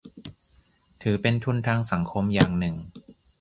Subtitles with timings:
[1.01, 2.75] ถือเป็นทุนทางสังคมอย่างหนึ่ง